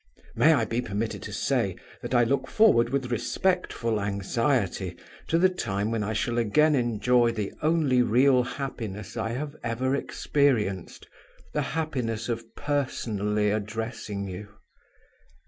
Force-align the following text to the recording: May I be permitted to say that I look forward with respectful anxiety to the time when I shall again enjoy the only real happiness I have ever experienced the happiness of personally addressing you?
May 0.35 0.53
I 0.53 0.65
be 0.65 0.81
permitted 0.81 1.21
to 1.21 1.31
say 1.31 1.75
that 2.01 2.15
I 2.15 2.23
look 2.23 2.47
forward 2.47 2.89
with 2.89 3.11
respectful 3.11 4.01
anxiety 4.01 4.97
to 5.27 5.37
the 5.37 5.47
time 5.47 5.91
when 5.91 6.01
I 6.03 6.11
shall 6.11 6.39
again 6.39 6.73
enjoy 6.73 7.31
the 7.31 7.53
only 7.61 8.01
real 8.01 8.41
happiness 8.41 9.15
I 9.15 9.33
have 9.33 9.55
ever 9.63 9.95
experienced 9.95 11.07
the 11.53 11.61
happiness 11.77 12.29
of 12.29 12.55
personally 12.55 13.51
addressing 13.51 14.27
you? 14.27 14.47